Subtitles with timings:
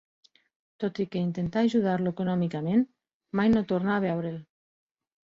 [0.83, 2.81] Tot i que intentà ajudar-lo econòmicament,
[3.41, 4.41] mai no tornà a veure'l.